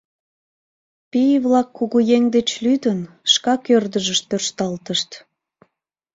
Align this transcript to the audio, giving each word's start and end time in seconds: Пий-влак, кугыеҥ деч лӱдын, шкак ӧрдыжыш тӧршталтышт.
Пий-влак, 1.11 1.67
кугыеҥ 1.77 2.23
деч 2.35 2.49
лӱдын, 2.63 2.99
шкак 3.31 3.61
ӧрдыжыш 3.75 4.19
тӧршталтышт. 4.29 5.09